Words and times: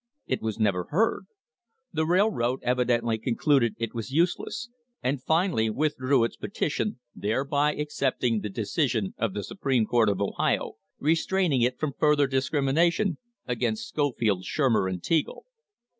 It 0.25 0.41
was 0.41 0.57
never 0.57 0.85
heard; 0.85 1.27
the 1.93 2.07
railroad 2.07 2.63
evidently 2.63 3.19
concluded 3.19 3.75
it 3.77 3.93
was 3.93 4.09
useless, 4.09 4.67
and 5.03 5.21
finally 5.21 5.69
withdrew 5.69 6.23
its 6.23 6.35
petition, 6.37 6.99
thereby 7.13 7.75
accepting 7.75 8.39
the 8.41 8.49
decision 8.49 9.13
of 9.19 9.35
the 9.35 9.43
Supreme 9.43 9.85
Court 9.85 10.09
of 10.09 10.19
Ohio 10.19 10.77
restraining 10.97 11.61
it 11.61 11.79
from 11.79 11.93
further 11.99 12.25
discrimination 12.25 13.19
against 13.45 13.87
Scofield, 13.87 14.43
Shurmer 14.43 14.89
and 14.89 15.03
Teagle. 15.03 15.45